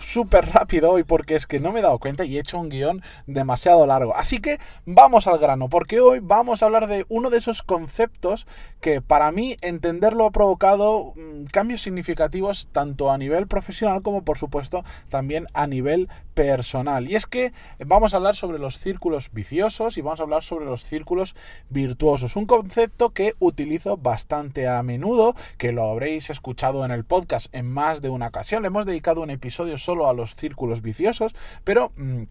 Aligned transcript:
súper 0.00 0.46
rápido 0.46 0.90
hoy 0.90 1.04
porque 1.04 1.36
es 1.36 1.46
que 1.46 1.60
no 1.60 1.72
me 1.72 1.80
he 1.80 1.82
dado 1.82 1.98
cuenta 1.98 2.24
y 2.24 2.36
he 2.36 2.40
hecho 2.40 2.58
un 2.58 2.68
guion 2.68 3.02
demasiado 3.26 3.86
largo. 3.86 4.16
Así 4.16 4.38
que 4.38 4.58
vamos 4.86 5.26
al 5.26 5.38
grano, 5.38 5.68
porque 5.68 6.00
hoy 6.00 6.20
vamos 6.20 6.62
a 6.62 6.66
hablar 6.66 6.88
de 6.88 7.06
uno 7.08 7.30
de 7.30 7.38
esos 7.38 7.62
conceptos 7.62 8.46
que 8.80 9.00
para 9.00 9.30
mí 9.30 9.56
entenderlo 9.60 10.24
ha 10.24 10.30
provocado 10.30 11.12
mm, 11.16 11.44
cambios 11.52 11.82
significativos 11.82 12.68
tanto 12.72 13.10
a 13.10 13.18
nivel 13.18 13.46
profesional 13.46 14.02
como 14.02 14.24
por 14.24 14.38
supuesto 14.38 14.84
también 15.08 15.46
a 15.54 15.66
nivel 15.66 16.08
personal. 16.40 17.10
Y 17.10 17.16
es 17.16 17.26
que 17.26 17.52
vamos 17.84 18.14
a 18.14 18.16
hablar 18.16 18.34
sobre 18.34 18.58
los 18.58 18.78
círculos 18.78 19.30
viciosos 19.30 19.98
y 19.98 20.00
vamos 20.00 20.20
a 20.20 20.22
hablar 20.22 20.42
sobre 20.42 20.64
los 20.64 20.82
círculos 20.84 21.34
virtuosos. 21.68 22.34
Un 22.34 22.46
concepto 22.46 23.10
que 23.10 23.34
utilizo 23.40 23.98
bastante 23.98 24.66
a 24.66 24.82
menudo, 24.82 25.34
que 25.58 25.72
lo 25.72 25.84
habréis 25.90 26.30
escuchado 26.30 26.82
en 26.86 26.92
el 26.92 27.04
podcast 27.04 27.54
en 27.54 27.70
más 27.70 28.00
de 28.00 28.08
una 28.08 28.28
ocasión. 28.28 28.62
Le 28.62 28.68
hemos 28.68 28.86
dedicado 28.86 29.20
un 29.20 29.28
episodio 29.28 29.76
solo 29.76 30.08
a 30.08 30.14
los 30.14 30.34
círculos 30.34 30.80
viciosos, 30.80 31.34
pero... 31.62 31.92
Mm, 31.96 32.22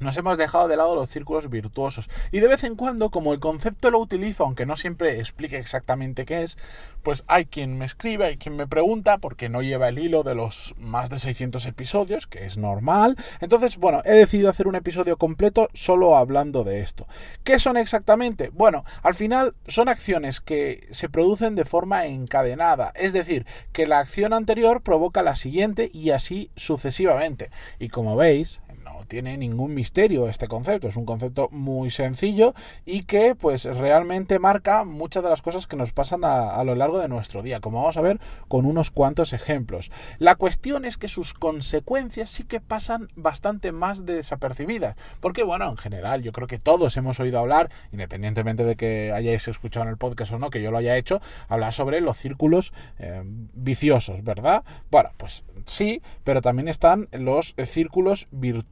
nos 0.00 0.16
hemos 0.16 0.38
dejado 0.38 0.68
de 0.68 0.76
lado 0.76 0.94
los 0.94 1.08
círculos 1.10 1.48
virtuosos. 1.50 2.08
Y 2.32 2.40
de 2.40 2.48
vez 2.48 2.64
en 2.64 2.76
cuando, 2.76 3.10
como 3.10 3.32
el 3.32 3.40
concepto 3.40 3.90
lo 3.90 3.98
utilizo, 3.98 4.44
aunque 4.44 4.66
no 4.66 4.76
siempre 4.76 5.18
explique 5.18 5.58
exactamente 5.58 6.24
qué 6.24 6.42
es, 6.42 6.58
pues 7.02 7.24
hay 7.26 7.46
quien 7.46 7.78
me 7.78 7.84
escribe, 7.84 8.26
hay 8.26 8.36
quien 8.36 8.56
me 8.56 8.66
pregunta, 8.66 9.18
porque 9.18 9.48
no 9.48 9.62
lleva 9.62 9.88
el 9.88 9.98
hilo 9.98 10.22
de 10.22 10.34
los 10.34 10.74
más 10.78 11.10
de 11.10 11.18
600 11.18 11.66
episodios, 11.66 12.26
que 12.26 12.46
es 12.46 12.56
normal. 12.56 13.16
Entonces, 13.40 13.76
bueno, 13.76 14.02
he 14.04 14.12
decidido 14.12 14.50
hacer 14.50 14.68
un 14.68 14.74
episodio 14.74 15.16
completo 15.16 15.68
solo 15.74 16.16
hablando 16.16 16.64
de 16.64 16.80
esto. 16.80 17.06
¿Qué 17.44 17.58
son 17.58 17.76
exactamente? 17.76 18.50
Bueno, 18.50 18.84
al 19.02 19.14
final 19.14 19.54
son 19.66 19.88
acciones 19.88 20.40
que 20.40 20.86
se 20.90 21.08
producen 21.08 21.54
de 21.54 21.64
forma 21.64 22.06
encadenada. 22.06 22.92
Es 22.94 23.12
decir, 23.12 23.46
que 23.72 23.86
la 23.86 23.98
acción 23.98 24.32
anterior 24.32 24.82
provoca 24.82 25.22
la 25.22 25.36
siguiente 25.36 25.90
y 25.92 26.10
así 26.10 26.50
sucesivamente. 26.56 27.50
Y 27.78 27.88
como 27.88 28.16
veis, 28.16 28.60
tiene 29.06 29.36
ningún 29.36 29.74
misterio 29.74 30.28
este 30.28 30.48
concepto, 30.48 30.88
es 30.88 30.96
un 30.96 31.04
concepto 31.04 31.48
muy 31.50 31.90
sencillo 31.90 32.54
y 32.84 33.02
que 33.02 33.34
pues 33.34 33.64
realmente 33.64 34.38
marca 34.38 34.84
muchas 34.84 35.22
de 35.22 35.30
las 35.30 35.42
cosas 35.42 35.66
que 35.66 35.76
nos 35.76 35.92
pasan 35.92 36.24
a, 36.24 36.62
lo 36.64 36.74
largo 36.74 36.98
de 36.98 37.08
nuestro 37.08 37.42
día, 37.42 37.60
como 37.60 37.80
vamos 37.80 37.96
a 37.96 38.00
ver 38.00 38.18
con 38.48 38.66
unos 38.66 38.90
cuantos 38.90 39.32
ejemplos. 39.32 39.90
La 40.18 40.34
cuestión 40.34 40.84
es 40.84 40.96
que 40.96 41.08
sus 41.08 41.34
consecuencias 41.34 42.30
sí 42.30 42.44
que 42.44 42.60
pasan 42.60 43.08
bastante 43.16 43.72
más 43.72 44.06
desapercibidas, 44.06 44.96
porque 45.20 45.42
bueno, 45.42 45.68
en 45.68 45.76
general 45.76 46.22
yo 46.22 46.32
creo 46.32 46.46
que 46.48 46.58
todos 46.58 46.96
hemos 46.96 47.20
oído 47.20 47.38
hablar, 47.38 47.70
independientemente 47.92 48.64
de 48.64 48.76
que 48.76 49.12
hayáis 49.12 49.48
escuchado 49.48 49.84
en 49.84 49.90
el 49.90 49.96
podcast 49.96 50.32
o 50.32 50.38
no, 50.38 50.50
que 50.50 50.62
yo 50.62 50.70
lo 50.70 50.78
haya 50.78 50.96
hecho, 50.96 51.20
hablar 51.48 51.72
sobre 51.72 52.00
los 52.00 52.16
círculos 52.16 52.72
eh, 52.98 53.22
viciosos, 53.24 54.22
¿verdad? 54.24 54.64
Bueno, 54.90 55.10
pues 55.16 55.44
sí, 55.66 56.02
pero 56.24 56.42
también 56.42 56.68
están 56.68 57.08
los 57.12 57.54
círculos 57.66 58.28
virtuosos, 58.30 58.68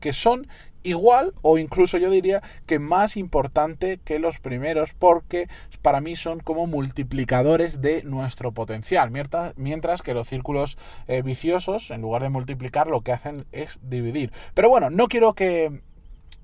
que 0.00 0.12
son 0.12 0.46
igual 0.82 1.34
o 1.42 1.58
incluso 1.58 1.98
yo 1.98 2.10
diría 2.10 2.42
que 2.66 2.78
más 2.78 3.16
importante 3.16 4.00
que 4.04 4.18
los 4.18 4.38
primeros 4.38 4.94
porque 4.94 5.48
para 5.80 6.00
mí 6.00 6.16
son 6.16 6.40
como 6.40 6.66
multiplicadores 6.66 7.80
de 7.80 8.02
nuestro 8.02 8.52
potencial 8.52 9.10
mientras 9.10 10.02
que 10.02 10.14
los 10.14 10.28
círculos 10.28 10.76
eh, 11.06 11.22
viciosos 11.22 11.90
en 11.90 12.00
lugar 12.00 12.22
de 12.22 12.30
multiplicar 12.30 12.88
lo 12.88 13.02
que 13.02 13.12
hacen 13.12 13.44
es 13.52 13.78
dividir 13.82 14.32
pero 14.54 14.68
bueno 14.68 14.90
no 14.90 15.06
quiero 15.06 15.34
que 15.34 15.82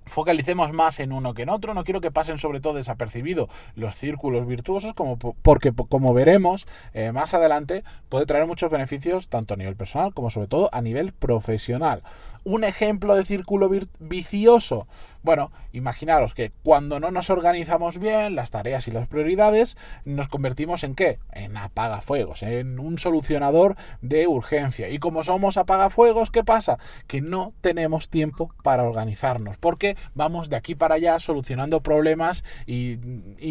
focalicemos 0.08 0.72
más 0.72 1.00
en 1.00 1.12
uno 1.12 1.34
que 1.34 1.42
en 1.42 1.50
otro. 1.50 1.74
No 1.74 1.84
quiero 1.84 2.00
que 2.00 2.10
pasen 2.10 2.38
sobre 2.38 2.60
todo 2.60 2.74
desapercibido 2.74 3.48
los 3.76 3.94
círculos 3.94 4.46
virtuosos, 4.46 4.94
como, 4.94 5.18
porque 5.18 5.72
como 5.72 6.14
veremos 6.14 6.66
eh, 6.94 7.12
más 7.12 7.34
adelante, 7.34 7.84
puede 8.08 8.26
traer 8.26 8.46
muchos 8.46 8.70
beneficios 8.70 9.28
tanto 9.28 9.54
a 9.54 9.56
nivel 9.56 9.76
personal 9.76 10.12
como 10.14 10.30
sobre 10.30 10.48
todo 10.48 10.68
a 10.72 10.80
nivel 10.80 11.12
profesional. 11.12 12.02
Un 12.48 12.64
ejemplo 12.64 13.14
de 13.14 13.26
círculo 13.26 13.68
vicioso. 13.98 14.88
Bueno, 15.22 15.52
imaginaros 15.72 16.32
que 16.32 16.50
cuando 16.62 16.98
no 16.98 17.10
nos 17.10 17.28
organizamos 17.28 17.98
bien 17.98 18.34
las 18.34 18.50
tareas 18.50 18.88
y 18.88 18.90
las 18.90 19.06
prioridades, 19.06 19.76
nos 20.06 20.28
convertimos 20.28 20.82
en 20.82 20.94
qué? 20.94 21.18
En 21.32 21.58
apagafuegos, 21.58 22.42
en 22.42 22.78
un 22.78 22.96
solucionador 22.96 23.76
de 24.00 24.26
urgencia. 24.26 24.88
Y 24.88 24.98
como 24.98 25.22
somos 25.22 25.58
apagafuegos, 25.58 26.30
¿qué 26.30 26.42
pasa? 26.42 26.78
Que 27.06 27.20
no 27.20 27.52
tenemos 27.60 28.08
tiempo 28.08 28.54
para 28.62 28.84
organizarnos, 28.84 29.58
porque 29.58 29.98
vamos 30.14 30.48
de 30.48 30.56
aquí 30.56 30.74
para 30.74 30.94
allá 30.94 31.18
solucionando 31.18 31.82
problemas 31.82 32.44
y, 32.64 32.96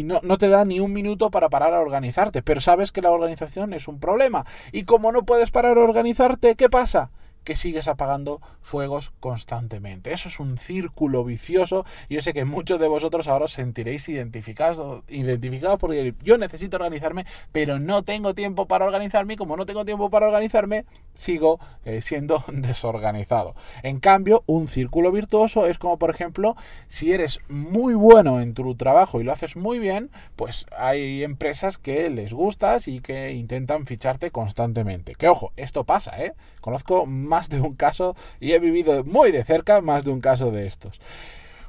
no, 0.02 0.18
no 0.24 0.38
te 0.38 0.48
da 0.48 0.64
ni 0.64 0.80
un 0.80 0.92
minuto 0.92 1.30
para 1.30 1.48
parar 1.50 1.72
a 1.72 1.80
organizarte, 1.80 2.42
pero 2.42 2.60
sabes 2.60 2.90
que 2.90 3.02
la 3.02 3.12
organización 3.12 3.74
es 3.74 3.86
un 3.86 4.00
problema. 4.00 4.44
Y 4.72 4.82
como 4.82 5.12
no 5.12 5.24
puedes 5.24 5.52
parar 5.52 5.78
a 5.78 5.82
organizarte, 5.82 6.56
¿qué 6.56 6.68
pasa? 6.68 7.12
Que 7.48 7.56
sigues 7.56 7.88
apagando 7.88 8.42
fuegos 8.60 9.14
constantemente. 9.20 10.12
Eso 10.12 10.28
es 10.28 10.38
un 10.38 10.58
círculo 10.58 11.24
vicioso 11.24 11.86
yo 12.08 12.20
sé 12.22 12.32
que 12.32 12.44
muchos 12.44 12.80
de 12.80 12.88
vosotros 12.88 13.28
ahora 13.28 13.46
os 13.46 13.52
sentiréis 13.52 14.08
identificados, 14.08 15.02
identificados 15.08 15.78
porque 15.78 16.14
yo 16.22 16.36
necesito 16.36 16.76
organizarme, 16.76 17.26
pero 17.52 17.78
no 17.78 18.02
tengo 18.02 18.34
tiempo 18.34 18.66
para 18.66 18.84
organizarme 18.84 19.36
como 19.36 19.56
no 19.56 19.66
tengo 19.66 19.84
tiempo 19.84 20.10
para 20.10 20.26
organizarme, 20.26 20.84
sigo 21.14 21.60
eh, 21.84 22.00
siendo 22.00 22.42
desorganizado. 22.52 23.54
En 23.82 24.00
cambio, 24.00 24.42
un 24.46 24.68
círculo 24.68 25.12
virtuoso 25.12 25.66
es 25.66 25.78
como, 25.78 25.98
por 25.98 26.10
ejemplo, 26.10 26.56
si 26.86 27.12
eres 27.12 27.40
muy 27.48 27.94
bueno 27.94 28.40
en 28.40 28.54
tu 28.54 28.74
trabajo 28.74 29.20
y 29.20 29.24
lo 29.24 29.32
haces 29.32 29.56
muy 29.56 29.78
bien, 29.78 30.10
pues 30.36 30.66
hay 30.76 31.22
empresas 31.22 31.78
que 31.78 32.10
les 32.10 32.32
gustas 32.32 32.88
y 32.88 33.00
que 33.00 33.32
intentan 33.32 33.86
ficharte 33.86 34.30
constantemente. 34.30 35.14
Que 35.14 35.28
ojo, 35.28 35.52
esto 35.56 35.84
pasa, 35.84 36.22
¿eh? 36.22 36.34
Conozco 36.60 37.06
más 37.06 37.37
de 37.48 37.60
un 37.60 37.74
caso 37.74 38.16
y 38.40 38.52
he 38.52 38.58
vivido 38.58 39.04
muy 39.04 39.30
de 39.30 39.44
cerca 39.44 39.80
más 39.80 40.04
de 40.04 40.10
un 40.10 40.20
caso 40.20 40.50
de 40.50 40.66
estos. 40.66 41.00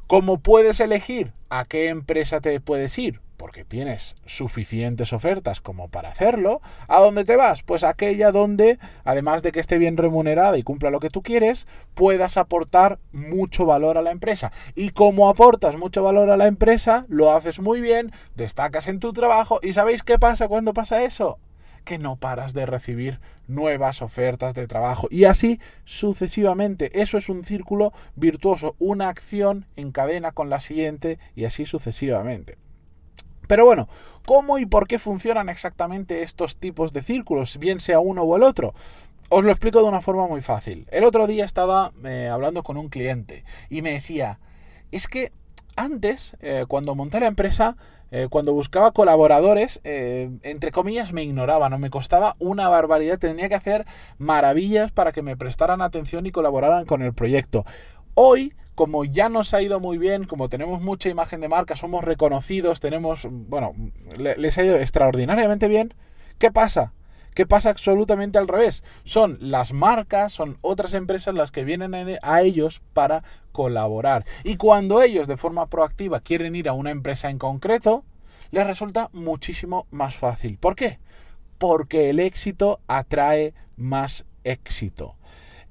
¿Cómo 0.07 0.40
puedes 0.40 0.80
elegir 0.80 1.34
a 1.50 1.66
qué 1.66 1.90
empresa 1.90 2.41
te 2.41 2.59
puedes 2.59 2.97
ir? 2.97 3.22
Porque 3.38 3.63
tienes 3.63 4.16
suficientes 4.25 5.13
ofertas 5.13 5.62
como 5.62 5.88
para 5.88 6.09
hacerlo. 6.09 6.62
¿A 6.88 7.00
dónde 7.00 7.25
te 7.25 7.35
vas? 7.35 7.62
Pues 7.62 7.84
aquella 7.84 8.31
donde, 8.31 8.79
además 9.03 9.44
de 9.44 9.52
que 9.52 9.59
esté 9.59 9.78
bien 9.78 9.97
remunerada 9.97 10.58
y 10.58 10.63
cumpla 10.63 10.90
lo 10.90 11.00
que 11.00 11.12
tú 11.12 11.22
quieres, 11.22 11.68
puedas 11.94 12.38
aportar 12.38 12.97
mucho 13.12 13.68
valor 13.68 14.00
a 14.00 14.02
la 14.02 14.09
empresa. 14.09 14.52
Y 14.74 14.90
como 14.90 15.29
aportas 15.29 15.78
mucho 15.78 16.02
valor 16.02 16.31
a 16.31 16.38
la 16.38 16.47
empresa, 16.47 17.06
lo 17.08 17.31
haces 17.31 17.59
muy 17.59 17.79
bien, 17.79 18.12
destacas 18.35 18.88
en 18.88 19.00
tu 19.00 19.13
trabajo 19.13 19.59
y 19.62 19.74
¿sabéis 19.74 20.02
qué 20.02 20.18
pasa 20.18 20.47
cuando 20.47 20.74
pasa 20.74 21.03
eso? 21.03 21.38
Que 21.84 21.97
no 21.97 22.16
paras 22.16 22.53
de 22.53 22.66
recibir 22.66 23.19
nuevas 23.47 24.01
ofertas 24.01 24.53
de 24.53 24.67
trabajo. 24.67 25.07
Y 25.09 25.25
así 25.25 25.59
sucesivamente. 25.84 27.01
Eso 27.01 27.17
es 27.17 27.29
un 27.29 27.44
círculo 27.44 27.94
virtuoso, 28.16 28.75
una 28.79 29.09
acción 29.09 29.66
en 29.75 29.91
cadena 29.91 30.31
con 30.31 30.50
la 30.50 30.59
siguiente 30.59 31.19
y 31.35 31.45
así 31.45 31.66
sucesivamente. 31.66 32.57
Pero 33.47 33.66
bueno, 33.66 33.88
¿cómo 34.25 34.59
y 34.59 34.67
por 34.67 34.88
qué 34.88 35.00
funcionan 35.00 35.50
exactamente 35.50 36.22
estos 36.22 36.57
tipos 36.57 36.94
de 36.94 37.01
círculos, 37.01 37.57
bien 37.57 37.79
sea 37.79 38.00
uno 38.00 38.22
o 38.22 38.35
el 38.35 38.44
otro? 38.44 38.75
Os 39.29 39.44
lo 39.44 39.50
explico 39.50 39.81
de 39.81 39.90
una 39.90 40.01
forma 40.01 40.28
muy 40.28 40.41
fácil. 40.41 40.88
El 40.91 41.03
otro 41.03 41.25
día 41.25 41.46
estaba 41.46 41.91
eh, 42.03 42.29
hablando 42.31 42.61
con 42.61 42.78
un 42.78 42.90
cliente 42.90 43.43
y 43.70 43.81
me 43.81 43.93
decía, 43.93 44.40
es 44.91 45.08
que 45.08 45.31
antes, 45.76 46.35
eh, 46.41 46.66
cuando 46.67 46.93
monté 46.93 47.20
la 47.20 47.28
empresa, 47.28 47.76
eh, 48.11 48.28
cuando 48.29 48.53
buscaba 48.53 48.91
colaboradores, 48.91 49.79
eh, 49.84 50.29
entre 50.44 50.72
comillas, 50.72 51.14
me 51.14 51.23
ignoraban 51.23 51.73
o 51.73 51.79
me 51.79 51.90
costaba 51.90 52.35
una 52.40 52.67
barbaridad. 52.67 53.20
Tenía 53.20 53.50
que 53.50 53.56
hacer 53.56 53.85
maravillas 54.17 54.91
para 54.91 55.11
que 55.11 55.22
me 55.22 55.38
prestaran 55.38 55.82
atención 55.82 56.26
y 56.26 56.32
colaboraran 56.32 56.85
con 56.85 57.02
el 57.02 57.14
proyecto. 57.14 57.66
Hoy, 58.16 58.53
como 58.76 59.06
ya 59.06 59.29
nos 59.29 59.53
ha 59.53 59.61
ido 59.61 59.79
muy 59.79 59.97
bien, 59.97 60.26
como 60.26 60.50
tenemos 60.50 60.82
mucha 60.82 61.09
imagen 61.09 61.41
de 61.41 61.50
marca, 61.50 61.76
somos 61.76 62.03
reconocidos, 62.03 62.79
tenemos, 62.79 63.28
bueno, 63.29 63.73
les 64.17 64.58
ha 64.58 64.64
ido 64.64 64.78
extraordinariamente 64.78 65.67
bien, 65.67 65.94
¿qué 66.38 66.52
pasa? 66.52 66.94
¿Qué 67.34 67.46
pasa 67.46 67.70
absolutamente 67.70 68.37
al 68.37 68.47
revés? 68.47 68.84
Son 69.03 69.37
las 69.41 69.73
marcas, 69.73 70.34
son 70.34 70.58
otras 70.61 70.93
empresas 70.93 71.35
las 71.35 71.52
que 71.52 71.64
vienen 71.64 71.93
a 72.22 72.41
ellos 72.41 72.81
para 72.93 73.23
colaborar. 73.52 74.26
Y 74.43 74.58
cuando 74.58 75.02
ellos 75.02 75.28
de 75.28 75.37
forma 75.37 75.67
proactiva 75.67 76.20
quieren 76.20 76.55
ir 76.55 76.67
a 76.70 76.73
una 76.73 76.91
empresa 76.91 77.29
en 77.29 77.37
concreto, 77.37 78.03
les 78.52 78.66
resulta 78.66 79.09
muchísimo 79.14 79.87
más 79.91 80.16
fácil. 80.16 80.58
¿Por 80.58 80.76
qué? 80.76 80.99
Porque 81.58 82.09
el 82.09 82.20
éxito 82.20 82.79
atrae 82.87 83.53
más 83.78 84.26
éxito. 84.43 85.16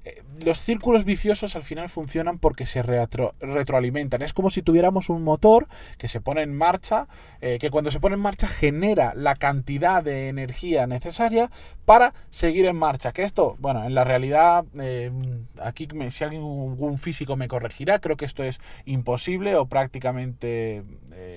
Eh, 0.05 0.23
los 0.43 0.59
círculos 0.59 1.03
viciosos 1.03 1.55
al 1.55 1.63
final 1.63 1.89
funcionan 1.89 2.39
porque 2.39 2.65
se 2.65 2.81
retroalimentan. 2.81 4.21
Es 4.21 4.33
como 4.33 4.49
si 4.49 4.61
tuviéramos 4.61 5.09
un 5.09 5.23
motor 5.23 5.67
que 5.97 6.07
se 6.07 6.21
pone 6.21 6.41
en 6.41 6.55
marcha, 6.55 7.07
eh, 7.41 7.57
que 7.59 7.69
cuando 7.69 7.91
se 7.91 7.99
pone 7.99 8.15
en 8.15 8.21
marcha 8.21 8.47
genera 8.47 9.13
la 9.15 9.35
cantidad 9.35 10.01
de 10.01 10.29
energía 10.29 10.87
necesaria 10.87 11.51
para 11.85 12.13
seguir 12.29 12.65
en 12.65 12.77
marcha. 12.77 13.11
Que 13.11 13.23
esto, 13.23 13.57
bueno, 13.59 13.83
en 13.83 13.93
la 13.93 14.05
realidad, 14.05 14.63
eh, 14.79 15.11
aquí 15.61 15.87
si 16.11 16.23
algún 16.23 16.97
físico 16.97 17.35
me 17.35 17.49
corregirá, 17.49 17.99
creo 17.99 18.15
que 18.15 18.25
esto 18.25 18.43
es 18.43 18.61
imposible 18.85 19.55
o 19.55 19.65
prácticamente 19.65 20.83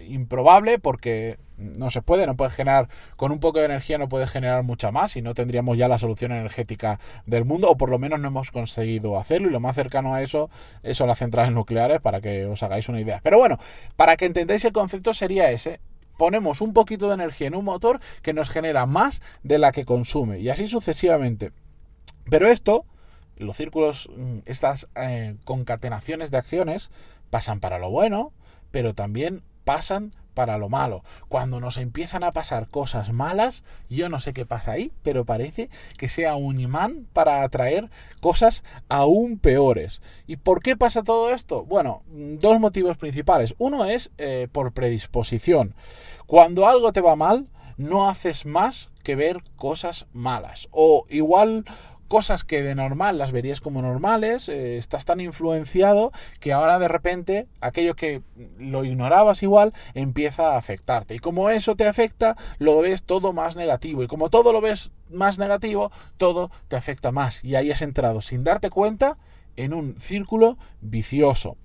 improbable 0.09 0.79
porque 0.79 1.39
no 1.63 1.91
se 1.91 2.03
puede, 2.03 2.27
no 2.27 2.37
puede 2.37 2.51
generar, 2.51 2.89
con 3.17 3.33
un 3.33 3.41
poco 3.41 3.59
de 3.59 3.67
energía 3.67 3.99
no 3.99 4.09
puede 4.09 4.27
generar 4.27 4.63
mucha 4.63 4.91
más 4.91 5.17
y 5.17 5.23
no 5.23 5.35
tendríamos 5.35 5.77
ya 5.79 5.89
la 5.89 5.99
solución 5.99 6.33
energética 6.33 6.99
del 7.27 7.45
mundo, 7.45 7.71
o 7.71 7.77
por 7.77 7.91
lo 7.91 7.99
menos 7.99 8.21
no 8.21 8.29
hemos 8.29 8.51
conseguido 8.51 9.19
hacerlo, 9.19 9.49
y 9.49 9.53
lo 9.53 9.61
más 9.61 9.75
cercano 9.75 10.15
a 10.15 10.23
eso 10.23 10.51
son 10.93 11.09
las 11.09 11.19
centrales 11.19 11.53
nucleares, 11.53 12.01
para 12.01 12.21
que 12.21 12.47
os 12.47 12.63
hagáis 12.63 12.89
una 12.89 13.01
idea. 13.01 13.21
Pero 13.23 13.39
bueno, 13.39 13.59
para 13.97 14.17
que 14.17 14.27
entendáis 14.27 14.65
el 14.65 14.73
concepto 14.73 15.15
sería 15.15 15.51
ese, 15.51 15.81
ponemos 16.17 16.61
un 16.61 16.73
poquito 16.73 17.09
de 17.09 17.15
energía 17.15 17.49
en 17.49 17.55
un 17.55 17.65
motor 17.65 18.01
que 18.23 18.33
nos 18.33 18.49
genera 18.49 18.87
más 18.87 19.23
de 19.43 19.59
la 19.59 19.73
que 19.73 19.85
consume, 19.85 20.41
y 20.41 20.49
así 20.51 20.67
sucesivamente. 20.67 21.53
Pero 22.31 22.49
esto, 22.49 22.85
los 23.37 23.57
círculos, 23.57 24.09
mm, 24.17 24.39
estas 24.47 24.89
eh, 24.97 25.37
concatenaciones 25.45 26.31
de 26.31 26.39
acciones, 26.39 26.91
pasan 27.31 27.61
para 27.61 27.79
lo 27.79 27.91
bueno, 27.91 28.33
pero 28.71 28.95
también 28.95 29.43
pasan 29.65 30.15
para 30.35 30.59
lo 30.59 30.69
malo. 30.69 31.05
Cuando 31.29 31.61
nos 31.61 31.77
empiezan 31.77 32.25
a 32.25 32.33
pasar 32.33 32.69
cosas 32.69 33.13
malas, 33.13 33.63
yo 33.89 34.09
no 34.09 34.21
sé 34.21 34.33
qué 34.33 34.47
pasa 34.47 34.73
ahí, 34.73 34.93
pero 35.03 35.25
parece 35.25 35.71
que 35.97 36.09
sea 36.09 36.35
un 36.37 36.61
imán 36.61 37.07
para 37.13 37.43
atraer 37.43 37.91
cosas 38.21 38.63
aún 38.89 39.39
peores. 39.39 40.01
¿Y 40.27 40.37
por 40.37 40.63
qué 40.63 40.77
pasa 40.77 41.03
todo 41.03 41.31
esto? 41.31 41.65
Bueno, 41.65 42.03
dos 42.09 42.61
motivos 42.61 42.97
principales. 42.97 43.55
Uno 43.59 43.85
es 43.85 44.11
eh, 44.19 44.49
por 44.51 44.73
predisposición. 44.73 45.75
Cuando 46.27 46.69
algo 46.69 46.93
te 46.93 47.01
va 47.01 47.17
mal, 47.17 47.47
no 47.77 48.09
haces 48.09 48.47
más 48.47 48.89
que 49.03 49.17
ver 49.17 49.39
cosas 49.57 50.07
malas. 50.13 50.69
O 50.71 51.07
igual 51.09 51.65
cosas 52.13 52.45
que 52.45 52.63
de 52.63 52.75
normal 52.75 53.17
las 53.17 53.33
verías 53.33 53.63
como 53.63 53.81
normales, 53.81 54.51
eh, 54.51 54.77
estás 54.77 55.07
tan 55.07 55.19
influenciado 55.19 56.13
que 56.41 56.53
ahora 56.53 56.79
de 56.79 56.87
repente 56.87 57.47
aquello 57.63 57.97
que 57.97 58.21
lo 58.59 58.85
ignorabas 58.85 59.43
igual 59.43 59.73
empieza 59.95 60.49
a 60.49 60.59
afectarte. 60.59 61.15
Y 61.15 61.21
como 61.21 61.49
eso 61.49 61.75
te 61.75 61.89
afecta, 61.89 62.37
lo 62.59 62.83
ves 62.83 63.05
todo 63.05 63.33
más 63.33 63.57
negativo. 63.57 64.03
Y 64.03 64.09
como 64.09 64.29
todo 64.29 64.53
lo 64.53 64.61
ves 64.61 64.91
más 65.09 65.39
negativo, 65.39 65.91
todo 66.19 66.51
te 66.69 66.77
afecta 66.77 67.13
más. 67.13 67.43
Y 67.43 67.55
ahí 67.55 67.71
has 67.71 67.81
entrado 67.81 68.21
sin 68.21 68.45
darte 68.45 68.69
cuenta 68.69 69.17
en 69.57 69.73
un 69.73 69.99
círculo 69.99 70.59
vicioso. 70.83 71.57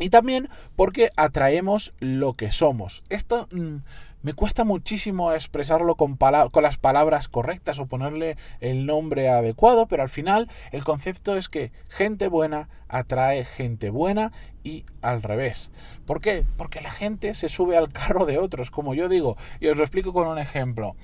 Y 0.00 0.10
también 0.10 0.48
porque 0.74 1.10
atraemos 1.14 1.94
lo 2.00 2.34
que 2.34 2.50
somos. 2.50 3.04
Esto... 3.08 3.46
Mm, 3.52 3.76
me 4.22 4.32
cuesta 4.32 4.64
muchísimo 4.64 5.32
expresarlo 5.32 5.94
con, 5.94 6.18
las 6.62 6.78
palabras 6.78 7.28
correctas 7.28 7.78
o 7.78 7.86
ponerle 7.86 8.36
el 8.60 8.86
nombre 8.86 9.28
adecuado, 9.28 9.86
pero 9.86 10.02
al 10.02 10.08
final 10.08 10.48
el 10.72 10.84
concepto 10.84 11.36
es 11.36 11.48
que 11.48 11.72
gente 11.90 12.28
buena 12.28 12.68
atrae 12.88 13.44
gente 13.44 13.90
buena 13.90 14.32
y 14.62 14.84
al 15.00 15.22
revés. 15.22 15.70
¿Por 16.06 16.20
qué? 16.20 16.44
Porque 16.56 16.80
la 16.80 16.90
gente 16.90 17.34
se 17.34 17.48
sube 17.48 17.76
al 17.76 17.92
carro 17.92 18.26
de 18.26 18.38
otros, 18.38 18.70
como 18.70 18.94
yo 18.94 19.08
digo, 19.08 19.36
y 19.60 19.68
os 19.68 19.76
lo 19.76 19.82
explico 19.82 20.12
con 20.12 20.26
un 20.28 20.38
ejemplo. 20.38 20.96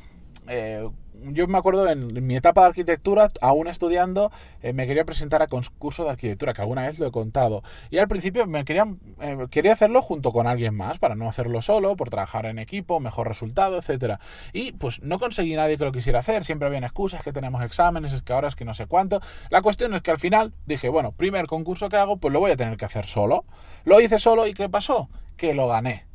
Eh, 0.48 0.88
yo 1.22 1.46
me 1.46 1.58
acuerdo 1.58 1.88
en, 1.88 2.26
mi 2.26 2.36
etapa 2.36 2.62
de 2.62 2.68
arquitectura, 2.68 3.30
aún 3.40 3.68
estudiando, 3.68 4.30
eh, 4.62 4.72
me 4.72 4.86
quería 4.86 5.04
presentar 5.04 5.42
a 5.42 5.46
concurso 5.46 6.04
de 6.04 6.10
arquitectura, 6.10 6.52
que 6.52 6.62
alguna 6.62 6.82
vez 6.82 6.98
lo 6.98 7.06
he 7.06 7.10
contado. 7.10 7.62
Y 7.90 7.98
al 7.98 8.08
principio 8.08 8.46
me 8.46 8.64
quería, 8.64 8.86
eh, 9.20 9.46
quería 9.50 9.72
hacerlo 9.72 10.02
junto 10.02 10.32
con 10.32 10.46
alguien 10.46 10.74
más, 10.74 10.98
para 10.98 11.14
no 11.14 11.28
hacerlo 11.28 11.62
solo, 11.62 11.96
por 11.96 12.10
trabajar 12.10 12.46
en 12.46 12.58
equipo, 12.58 13.00
mejor 13.00 13.28
resultado, 13.28 13.78
etcétera. 13.78 14.20
Y 14.52 14.72
pues 14.72 15.02
no 15.02 15.18
conseguí 15.18 15.54
nadie 15.54 15.78
que 15.78 15.84
lo 15.84 15.92
quisiera 15.92 16.20
hacer, 16.20 16.44
siempre 16.44 16.66
habían 16.66 16.84
excusas, 16.84 17.22
que 17.22 17.32
tenemos 17.32 17.62
exámenes, 17.62 18.12
es 18.12 18.22
que 18.22 18.32
ahora 18.32 18.48
es 18.48 18.54
que 18.54 18.64
no 18.64 18.74
sé 18.74 18.86
cuánto. 18.86 19.20
La 19.50 19.62
cuestión 19.62 19.94
es 19.94 20.02
que 20.02 20.10
al 20.10 20.18
final 20.18 20.52
dije, 20.66 20.88
bueno, 20.88 21.12
primer 21.12 21.46
concurso 21.46 21.88
que 21.88 21.96
hago, 21.96 22.18
pues 22.18 22.32
lo 22.32 22.40
voy 22.40 22.52
a 22.52 22.56
tener 22.56 22.76
que 22.76 22.84
hacer 22.84 23.06
solo. 23.06 23.44
Lo 23.84 24.00
hice 24.00 24.18
solo 24.18 24.46
y 24.46 24.54
¿qué 24.54 24.68
pasó? 24.68 25.08
Que 25.36 25.54
lo 25.54 25.68
gané. 25.68 26.06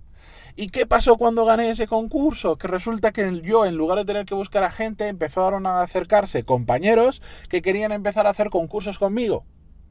¿Y 0.55 0.69
qué 0.69 0.85
pasó 0.85 1.17
cuando 1.17 1.45
gané 1.45 1.69
ese 1.69 1.87
concurso? 1.87 2.57
Que 2.57 2.67
resulta 2.67 3.11
que 3.11 3.41
yo, 3.41 3.65
en 3.65 3.75
lugar 3.75 3.97
de 3.99 4.05
tener 4.05 4.25
que 4.25 4.35
buscar 4.35 4.63
a 4.63 4.71
gente, 4.71 5.07
empezaron 5.07 5.65
a 5.65 5.81
acercarse 5.81 6.43
compañeros 6.43 7.21
que 7.49 7.61
querían 7.61 7.91
empezar 7.91 8.27
a 8.27 8.31
hacer 8.31 8.49
concursos 8.49 8.99
conmigo. 8.99 9.45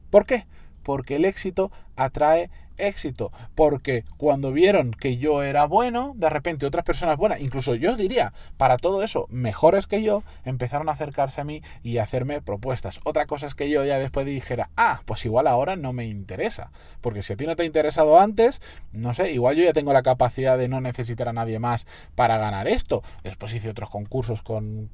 ¿Por 0.09 0.25
qué? 0.25 0.47
Porque 0.83 1.15
el 1.15 1.25
éxito 1.25 1.71
atrae 1.95 2.49
éxito, 2.81 3.31
porque 3.55 4.03
cuando 4.17 4.51
vieron 4.51 4.91
que 4.91 5.17
yo 5.17 5.43
era 5.43 5.65
bueno, 5.65 6.13
de 6.15 6.29
repente 6.29 6.65
otras 6.65 6.83
personas 6.83 7.17
buenas, 7.17 7.39
incluso 7.39 7.75
yo 7.75 7.95
diría, 7.95 8.33
para 8.57 8.77
todo 8.77 9.03
eso, 9.03 9.27
mejores 9.29 9.87
que 9.87 10.01
yo, 10.01 10.23
empezaron 10.45 10.89
a 10.89 10.93
acercarse 10.93 11.41
a 11.41 11.43
mí 11.43 11.61
y 11.83 11.97
a 11.97 12.03
hacerme 12.03 12.41
propuestas. 12.41 12.99
Otra 13.03 13.25
cosa 13.25 13.47
es 13.47 13.53
que 13.53 13.69
yo 13.69 13.85
ya 13.85 13.97
después 13.97 14.25
dijera, 14.25 14.69
ah, 14.75 15.01
pues 15.05 15.25
igual 15.25 15.47
ahora 15.47 15.75
no 15.75 15.93
me 15.93 16.05
interesa, 16.05 16.71
porque 17.01 17.23
si 17.23 17.33
a 17.33 17.37
ti 17.37 17.45
no 17.45 17.55
te 17.55 17.63
ha 17.63 17.65
interesado 17.65 18.19
antes, 18.19 18.61
no 18.91 19.13
sé, 19.13 19.31
igual 19.31 19.55
yo 19.55 19.63
ya 19.63 19.73
tengo 19.73 19.93
la 19.93 20.03
capacidad 20.03 20.57
de 20.57 20.67
no 20.67 20.81
necesitar 20.81 21.29
a 21.29 21.33
nadie 21.33 21.59
más 21.59 21.85
para 22.15 22.37
ganar 22.37 22.67
esto. 22.67 23.03
Después 23.23 23.53
hice 23.53 23.69
otros 23.69 23.89
concursos 23.89 24.41
con, 24.41 24.89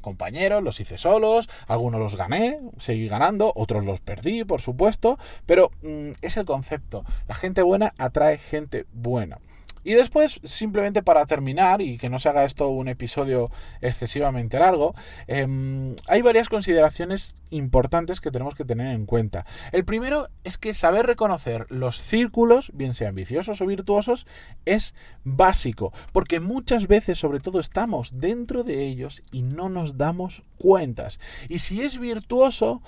compañeros, 0.00 0.62
los 0.62 0.80
hice 0.80 0.98
solos, 0.98 1.48
algunos 1.66 2.00
los 2.00 2.16
gané, 2.16 2.60
seguí 2.78 3.08
ganando, 3.08 3.52
otros 3.56 3.84
los 3.84 4.00
perdí, 4.00 4.44
por 4.44 4.60
supuesto, 4.60 5.18
pero 5.46 5.70
mm, 5.82 6.12
es 6.22 6.33
el 6.36 6.46
concepto. 6.46 7.04
La 7.28 7.34
gente 7.34 7.62
buena 7.62 7.94
atrae 7.98 8.38
gente 8.38 8.86
buena. 8.92 9.38
Y 9.84 9.92
después, 9.92 10.40
simplemente 10.44 11.02
para 11.02 11.26
terminar, 11.26 11.82
y 11.82 11.98
que 11.98 12.08
no 12.08 12.18
se 12.18 12.30
haga 12.30 12.44
esto 12.44 12.68
un 12.68 12.88
episodio 12.88 13.50
excesivamente 13.82 14.58
largo, 14.58 14.94
em, 15.26 15.94
hay 16.08 16.22
varias 16.22 16.48
consideraciones 16.48 17.36
importantes 17.50 18.20
que 18.20 18.30
tenemos 18.30 18.54
que 18.54 18.64
tener 18.64 18.94
en 18.94 19.04
cuenta. 19.04 19.44
El 19.72 19.84
primero 19.84 20.28
es 20.42 20.56
que 20.56 20.72
saber 20.72 21.06
reconocer 21.06 21.66
los 21.68 22.00
círculos, 22.00 22.72
bien 22.74 22.94
sean 22.94 23.14
viciosos 23.14 23.60
o 23.60 23.66
virtuosos, 23.66 24.26
es 24.64 24.94
básico, 25.22 25.92
porque 26.12 26.40
muchas 26.40 26.88
veces, 26.88 27.18
sobre 27.18 27.40
todo, 27.40 27.60
estamos 27.60 28.18
dentro 28.18 28.64
de 28.64 28.86
ellos 28.86 29.22
y 29.32 29.42
no 29.42 29.68
nos 29.68 29.98
damos 29.98 30.42
cuentas. 30.56 31.20
Y 31.50 31.58
si 31.58 31.82
es 31.82 31.98
virtuoso, 31.98 32.80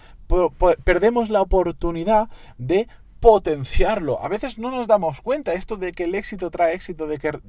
perdemos 0.85 1.29
la 1.29 1.43
oportunidad 1.43 2.31
de 2.57 2.89
potenciarlo. 3.27 4.23
A 4.23 4.29
veces 4.29 4.57
no 4.57 4.71
nos 4.71 4.87
damos 4.87 5.21
cuenta 5.21 5.53
esto 5.53 5.77
de 5.77 5.91
que 5.91 6.05
el 6.05 6.15
éxito 6.15 6.49
trae 6.49 6.75
éxito, 6.75 7.09
de 7.09 7.19
que 7.19 7.41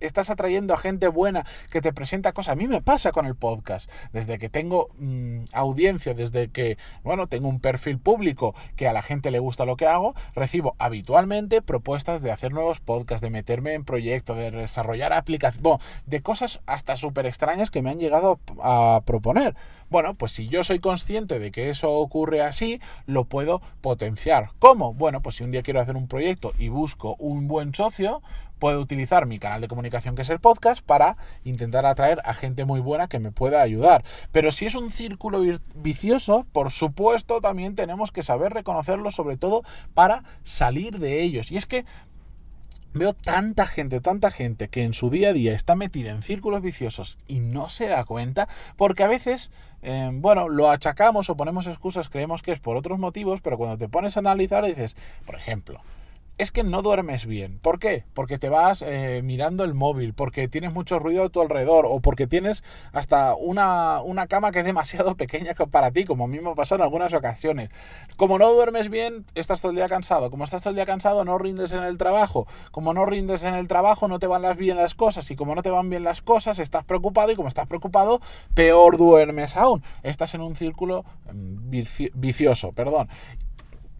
estás 0.00 0.30
atrayendo 0.30 0.74
a 0.74 0.78
gente 0.78 1.06
buena 1.06 1.46
que 1.70 1.80
te 1.80 1.92
presenta 1.92 2.32
cosas. 2.32 2.54
A 2.54 2.56
mí 2.56 2.66
me 2.66 2.82
pasa 2.82 3.12
con 3.12 3.24
el 3.24 3.36
podcast. 3.36 3.88
Desde 4.12 4.38
que 4.38 4.48
tengo 4.48 4.88
mm, 4.98 5.44
audiencia, 5.52 6.12
desde 6.12 6.48
que, 6.48 6.76
bueno, 7.04 7.28
tengo 7.28 7.48
un 7.48 7.60
perfil 7.60 8.00
público 8.00 8.56
que 8.74 8.88
a 8.88 8.92
la 8.92 9.00
gente 9.00 9.30
le 9.30 9.38
gusta 9.38 9.64
lo 9.64 9.76
que 9.76 9.86
hago, 9.86 10.16
recibo 10.34 10.74
habitualmente 10.80 11.62
propuestas 11.62 12.20
de 12.20 12.32
hacer 12.32 12.52
nuevos 12.52 12.80
podcasts, 12.80 13.22
de 13.22 13.30
meterme 13.30 13.74
en 13.74 13.84
proyectos, 13.84 14.36
de 14.36 14.50
desarrollar 14.50 15.12
aplicaciones, 15.12 15.80
de 16.06 16.20
cosas 16.20 16.58
hasta 16.66 16.96
súper 16.96 17.26
extrañas 17.26 17.70
que 17.70 17.80
me 17.80 17.90
han 17.90 18.00
llegado 18.00 18.40
a 18.60 19.02
proponer. 19.06 19.54
Bueno, 19.88 20.14
pues 20.14 20.32
si 20.32 20.48
yo 20.48 20.64
soy 20.64 20.78
consciente 20.78 21.38
de 21.38 21.50
que 21.50 21.70
eso 21.70 21.92
ocurre 21.92 22.42
así, 22.42 22.80
lo 23.06 23.24
puedo 23.24 23.60
potenciar. 23.80 24.50
¿Cómo? 24.58 24.94
Bueno, 24.94 25.22
pues 25.22 25.36
si 25.36 25.44
un 25.44 25.50
día 25.50 25.62
quiero 25.62 25.80
hacer 25.80 25.96
un 25.96 26.08
proyecto 26.08 26.52
y 26.58 26.68
busco 26.68 27.14
un 27.18 27.46
buen 27.46 27.74
socio, 27.74 28.22
puedo 28.58 28.80
utilizar 28.80 29.26
mi 29.26 29.38
canal 29.38 29.60
de 29.60 29.68
comunicación 29.68 30.14
que 30.14 30.22
es 30.22 30.30
el 30.30 30.40
podcast 30.40 30.82
para 30.82 31.16
intentar 31.44 31.86
atraer 31.86 32.20
a 32.24 32.34
gente 32.34 32.64
muy 32.64 32.80
buena 32.80 33.08
que 33.08 33.18
me 33.18 33.32
pueda 33.32 33.62
ayudar. 33.62 34.04
Pero 34.32 34.50
si 34.50 34.66
es 34.66 34.74
un 34.74 34.90
círculo 34.90 35.40
vicioso, 35.74 36.46
por 36.52 36.70
supuesto 36.70 37.40
también 37.40 37.74
tenemos 37.74 38.12
que 38.12 38.22
saber 38.22 38.52
reconocerlo, 38.52 39.10
sobre 39.10 39.36
todo 39.36 39.62
para 39.94 40.24
salir 40.42 40.98
de 40.98 41.22
ellos. 41.22 41.52
Y 41.52 41.56
es 41.56 41.66
que 41.66 41.84
Veo 42.98 43.12
tanta 43.12 43.66
gente, 43.66 44.00
tanta 44.00 44.30
gente 44.30 44.68
que 44.68 44.82
en 44.82 44.94
su 44.94 45.10
día 45.10 45.28
a 45.28 45.32
día 45.34 45.52
está 45.52 45.74
metida 45.74 46.12
en 46.12 46.22
círculos 46.22 46.62
viciosos 46.62 47.18
y 47.28 47.40
no 47.40 47.68
se 47.68 47.88
da 47.88 48.06
cuenta, 48.06 48.48
porque 48.76 49.02
a 49.02 49.06
veces, 49.06 49.50
eh, 49.82 50.10
bueno, 50.14 50.48
lo 50.48 50.70
achacamos 50.70 51.28
o 51.28 51.36
ponemos 51.36 51.66
excusas, 51.66 52.08
creemos 52.08 52.40
que 52.40 52.52
es 52.52 52.58
por 52.58 52.74
otros 52.74 52.98
motivos, 52.98 53.42
pero 53.42 53.58
cuando 53.58 53.76
te 53.76 53.90
pones 53.90 54.16
a 54.16 54.20
analizar 54.20 54.64
dices, 54.64 54.96
por 55.26 55.34
ejemplo, 55.34 55.82
es 56.38 56.52
que 56.52 56.64
no 56.64 56.82
duermes 56.82 57.26
bien. 57.26 57.58
¿Por 57.58 57.78
qué? 57.78 58.04
Porque 58.14 58.38
te 58.38 58.48
vas 58.48 58.82
eh, 58.82 59.22
mirando 59.24 59.64
el 59.64 59.74
móvil, 59.74 60.14
porque 60.14 60.48
tienes 60.48 60.72
mucho 60.72 60.98
ruido 60.98 61.24
a 61.24 61.28
tu 61.28 61.40
alrededor 61.40 61.86
o 61.88 62.00
porque 62.00 62.26
tienes 62.26 62.62
hasta 62.92 63.34
una, 63.34 64.02
una, 64.02 64.26
cama 64.26 64.50
que 64.50 64.58
es 64.58 64.64
demasiado 64.64 65.14
pequeña 65.16 65.54
para 65.70 65.90
ti, 65.90 66.04
como 66.04 66.24
a 66.24 66.28
mí 66.28 66.40
me 66.40 66.54
pasado 66.54 66.80
en 66.80 66.82
algunas 66.82 67.14
ocasiones. 67.14 67.70
Como 68.16 68.38
no 68.38 68.52
duermes 68.52 68.90
bien, 68.90 69.24
estás 69.34 69.60
todo 69.60 69.70
el 69.70 69.76
día 69.76 69.88
cansado. 69.88 70.30
Como 70.30 70.44
estás 70.44 70.62
todo 70.62 70.70
el 70.70 70.76
día 70.76 70.86
cansado, 70.86 71.24
no 71.24 71.38
rindes 71.38 71.72
en 71.72 71.82
el 71.82 71.96
trabajo. 71.96 72.46
Como 72.70 72.92
no 72.92 73.06
rindes 73.06 73.42
en 73.42 73.54
el 73.54 73.68
trabajo, 73.68 74.08
no 74.08 74.18
te 74.18 74.26
van 74.26 74.46
bien 74.56 74.76
las 74.76 74.94
cosas. 74.94 75.30
Y 75.30 75.36
como 75.36 75.54
no 75.54 75.62
te 75.62 75.70
van 75.70 75.88
bien 75.88 76.04
las 76.04 76.22
cosas, 76.22 76.58
estás 76.58 76.84
preocupado. 76.84 77.32
Y 77.32 77.36
como 77.36 77.48
estás 77.48 77.66
preocupado, 77.66 78.20
peor 78.54 78.98
duermes 78.98 79.56
aún. 79.56 79.82
Estás 80.02 80.34
en 80.34 80.42
un 80.42 80.56
círculo 80.56 81.04
mm, 81.32 81.70
vicioso, 82.14 82.72
perdón 82.72 83.08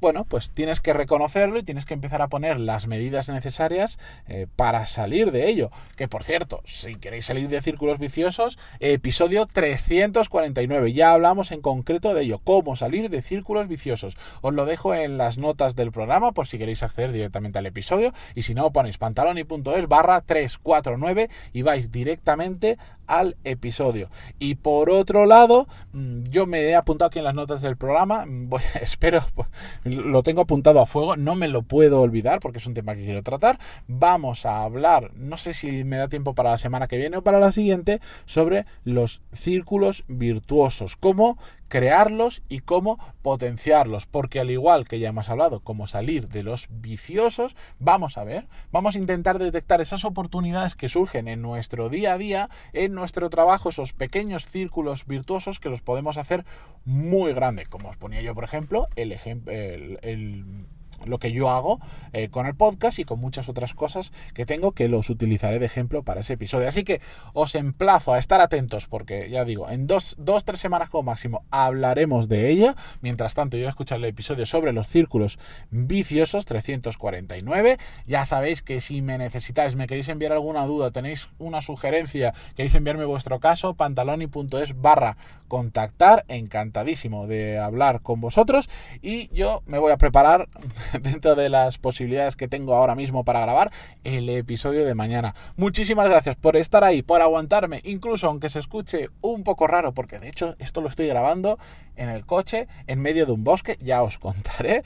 bueno, 0.06 0.24
pues 0.24 0.52
tienes 0.52 0.78
que 0.78 0.92
reconocerlo 0.92 1.58
y 1.58 1.64
tienes 1.64 1.84
que 1.84 1.92
empezar 1.92 2.22
a 2.22 2.28
poner 2.28 2.60
las 2.60 2.86
medidas 2.86 3.28
necesarias 3.28 3.98
eh, 4.28 4.46
para 4.54 4.86
salir 4.86 5.32
de 5.32 5.48
ello. 5.48 5.72
Que 5.96 6.06
por 6.06 6.22
cierto, 6.22 6.62
si 6.64 6.94
queréis 6.94 7.26
salir 7.26 7.48
de 7.48 7.60
círculos 7.60 7.98
viciosos, 7.98 8.56
episodio 8.78 9.46
349. 9.46 10.92
Ya 10.92 11.10
hablamos 11.10 11.50
en 11.50 11.60
concreto 11.60 12.14
de 12.14 12.22
ello, 12.22 12.38
cómo 12.38 12.76
salir 12.76 13.10
de 13.10 13.20
círculos 13.20 13.66
viciosos. 13.66 14.16
Os 14.42 14.54
lo 14.54 14.64
dejo 14.64 14.94
en 14.94 15.18
las 15.18 15.38
notas 15.38 15.74
del 15.74 15.90
programa 15.90 16.30
por 16.30 16.46
si 16.46 16.56
queréis 16.56 16.84
acceder 16.84 17.10
directamente 17.10 17.58
al 17.58 17.66
episodio. 17.66 18.12
Y 18.36 18.42
si 18.42 18.54
no, 18.54 18.70
ponéis 18.70 18.98
pantaloni.es 18.98 19.88
barra 19.88 20.20
349 20.20 21.30
y 21.52 21.62
vais 21.62 21.90
directamente 21.90 22.78
al 23.06 23.36
episodio. 23.44 24.10
Y 24.38 24.56
por 24.56 24.90
otro 24.90 25.26
lado, 25.26 25.68
mm, 25.92 26.24
yo 26.24 26.46
me 26.46 26.60
he 26.62 26.74
apuntado 26.74 27.08
aquí 27.08 27.18
en 27.18 27.24
las 27.24 27.34
notas 27.34 27.62
del 27.62 27.76
programa, 27.76 28.26
mm, 28.26 28.48
voy, 28.48 28.62
espero, 28.80 29.24
pues, 29.34 29.48
lo 29.96 30.22
tengo 30.22 30.42
apuntado 30.42 30.80
a 30.80 30.86
fuego, 30.86 31.16
no 31.16 31.34
me 31.34 31.48
lo 31.48 31.62
puedo 31.62 32.00
olvidar 32.00 32.40
porque 32.40 32.58
es 32.58 32.66
un 32.66 32.74
tema 32.74 32.94
que 32.94 33.04
quiero 33.04 33.22
tratar. 33.22 33.58
Vamos 33.88 34.46
a 34.46 34.62
hablar, 34.62 35.12
no 35.14 35.36
sé 35.36 35.54
si 35.54 35.84
me 35.84 35.96
da 35.96 36.08
tiempo 36.08 36.34
para 36.34 36.50
la 36.50 36.58
semana 36.58 36.88
que 36.88 36.96
viene 36.96 37.16
o 37.16 37.22
para 37.22 37.40
la 37.40 37.52
siguiente, 37.52 38.00
sobre 38.24 38.66
los 38.84 39.22
círculos 39.32 40.04
virtuosos, 40.08 40.96
cómo 40.96 41.38
crearlos 41.68 42.42
y 42.48 42.60
cómo 42.60 42.98
potenciarlos. 43.22 44.06
Porque 44.06 44.40
al 44.40 44.50
igual 44.50 44.86
que 44.86 44.98
ya 44.98 45.08
hemos 45.08 45.28
hablado, 45.28 45.60
cómo 45.60 45.86
salir 45.86 46.28
de 46.28 46.42
los 46.42 46.68
viciosos, 46.70 47.56
vamos 47.78 48.18
a 48.18 48.24
ver, 48.24 48.46
vamos 48.72 48.96
a 48.96 48.98
intentar 48.98 49.38
detectar 49.38 49.80
esas 49.80 50.04
oportunidades 50.04 50.74
que 50.74 50.88
surgen 50.88 51.28
en 51.28 51.42
nuestro 51.42 51.88
día 51.88 52.14
a 52.14 52.18
día, 52.18 52.48
en 52.72 52.94
nuestro 52.94 53.30
trabajo, 53.30 53.68
esos 53.68 53.92
pequeños 53.92 54.46
círculos 54.46 55.06
virtuosos 55.06 55.60
que 55.60 55.68
los 55.68 55.82
podemos 55.82 56.16
hacer 56.16 56.44
muy 56.84 57.32
grandes. 57.32 57.68
Como 57.68 57.88
os 57.88 57.96
ponía 57.96 58.20
yo, 58.20 58.34
por 58.34 58.44
ejemplo, 58.44 58.88
el 58.96 59.12
ejemplo, 59.12 59.52
el 59.52 60.66
lo 61.04 61.18
que 61.18 61.32
yo 61.32 61.50
hago 61.50 61.80
eh, 62.12 62.28
con 62.28 62.46
el 62.46 62.54
podcast 62.54 62.98
y 62.98 63.04
con 63.04 63.20
muchas 63.20 63.48
otras 63.48 63.74
cosas 63.74 64.12
que 64.34 64.46
tengo 64.46 64.72
que 64.72 64.88
los 64.88 65.10
utilizaré 65.10 65.58
de 65.58 65.66
ejemplo 65.66 66.02
para 66.02 66.20
ese 66.20 66.34
episodio. 66.34 66.68
Así 66.68 66.84
que 66.84 67.00
os 67.32 67.54
emplazo 67.54 68.12
a 68.12 68.18
estar 68.18 68.40
atentos 68.40 68.86
porque 68.86 69.28
ya 69.30 69.44
digo, 69.44 69.68
en 69.70 69.86
dos, 69.86 70.16
dos 70.18 70.44
tres 70.44 70.60
semanas 70.60 70.88
como 70.88 71.04
máximo 71.04 71.44
hablaremos 71.50 72.28
de 72.28 72.50
ella. 72.50 72.76
Mientras 73.00 73.34
tanto, 73.34 73.56
yo 73.56 73.62
voy 73.62 73.66
a 73.66 73.70
escuchar 73.70 73.98
el 73.98 74.04
episodio 74.06 74.46
sobre 74.46 74.72
los 74.72 74.86
círculos 74.88 75.38
viciosos 75.70 76.46
349. 76.46 77.78
Ya 78.06 78.26
sabéis 78.26 78.62
que 78.62 78.80
si 78.80 79.02
me 79.02 79.18
necesitáis, 79.18 79.76
me 79.76 79.86
queréis 79.86 80.08
enviar 80.08 80.32
alguna 80.32 80.66
duda, 80.66 80.90
tenéis 80.90 81.28
una 81.38 81.60
sugerencia, 81.60 82.32
queréis 82.54 82.74
enviarme 82.74 83.04
vuestro 83.04 83.40
caso, 83.40 83.74
pantaloni.es 83.74 84.80
barra 84.80 85.16
contactar. 85.48 86.24
Encantadísimo 86.28 87.26
de 87.26 87.58
hablar 87.58 88.00
con 88.02 88.20
vosotros 88.20 88.68
y 89.02 89.28
yo 89.34 89.62
me 89.66 89.78
voy 89.78 89.92
a 89.92 89.96
preparar 89.96 90.48
dentro 91.00 91.34
de 91.34 91.48
las 91.48 91.78
posibilidades 91.78 92.36
que 92.36 92.48
tengo 92.48 92.74
ahora 92.74 92.94
mismo 92.94 93.24
para 93.24 93.40
grabar 93.40 93.70
el 94.04 94.28
episodio 94.28 94.84
de 94.84 94.94
mañana. 94.94 95.34
Muchísimas 95.56 96.06
gracias 96.08 96.36
por 96.36 96.56
estar 96.56 96.84
ahí, 96.84 97.02
por 97.02 97.20
aguantarme, 97.20 97.80
incluso 97.84 98.26
aunque 98.26 98.48
se 98.48 98.58
escuche 98.58 99.08
un 99.20 99.44
poco 99.44 99.66
raro, 99.66 99.92
porque 99.92 100.18
de 100.18 100.28
hecho 100.28 100.54
esto 100.58 100.80
lo 100.80 100.88
estoy 100.88 101.06
grabando 101.08 101.58
en 101.96 102.08
el 102.08 102.26
coche, 102.26 102.68
en 102.86 103.00
medio 103.00 103.26
de 103.26 103.32
un 103.32 103.44
bosque, 103.44 103.76
ya 103.80 104.02
os 104.02 104.18
contaré, 104.18 104.82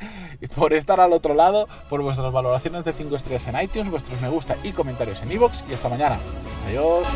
por 0.54 0.72
estar 0.72 1.00
al 1.00 1.12
otro 1.12 1.34
lado, 1.34 1.68
por 1.88 2.02
vuestras 2.02 2.32
valoraciones 2.32 2.84
de 2.84 2.92
5 2.92 3.16
estrellas 3.16 3.48
en 3.48 3.60
iTunes, 3.60 3.90
vuestros 3.90 4.20
me 4.20 4.28
gusta 4.28 4.56
y 4.62 4.72
comentarios 4.72 5.22
en 5.22 5.32
iVoox, 5.32 5.64
y 5.68 5.74
hasta 5.74 5.88
mañana. 5.88 6.18
Adiós. 6.68 7.06